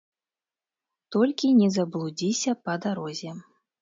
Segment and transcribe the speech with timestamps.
[1.15, 3.31] Толькі не заблудзіся па дарозе.